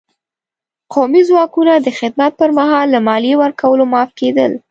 قومي 0.93 1.21
ځواکونه 1.29 1.73
د 1.77 1.87
خدمت 1.99 2.31
په 2.39 2.45
مهال 2.57 2.87
له 2.93 2.99
مالیې 3.07 3.35
ورکولو 3.39 3.83
معاف 3.91 4.09
کېدل. 4.19 4.51